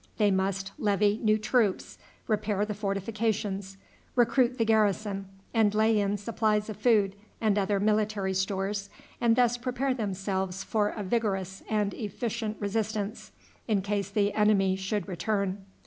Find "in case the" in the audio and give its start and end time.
13.67-14.33